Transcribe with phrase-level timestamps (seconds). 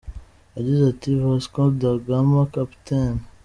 [0.55, 2.87] Yagize ati “Vasco da Gama, Capt.